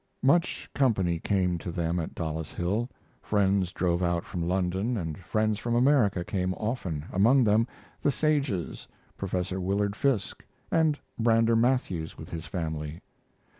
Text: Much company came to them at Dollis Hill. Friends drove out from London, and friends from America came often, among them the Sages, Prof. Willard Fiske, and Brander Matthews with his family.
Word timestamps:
Much 0.23 0.67
company 0.73 1.19
came 1.19 1.59
to 1.59 1.71
them 1.71 1.99
at 1.99 2.15
Dollis 2.15 2.53
Hill. 2.53 2.89
Friends 3.21 3.71
drove 3.71 4.01
out 4.01 4.25
from 4.25 4.41
London, 4.47 4.97
and 4.97 5.15
friends 5.19 5.59
from 5.59 5.75
America 5.75 6.23
came 6.25 6.55
often, 6.55 7.05
among 7.11 7.43
them 7.43 7.67
the 8.01 8.11
Sages, 8.11 8.87
Prof. 9.15 9.51
Willard 9.51 9.95
Fiske, 9.95 10.43
and 10.71 10.97
Brander 11.19 11.55
Matthews 11.55 12.17
with 12.17 12.31
his 12.31 12.47
family. 12.47 13.03